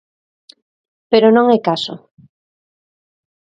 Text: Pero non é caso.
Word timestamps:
Pero 1.11 1.27
non 1.35 1.45
é 1.57 1.59
caso. 1.67 1.93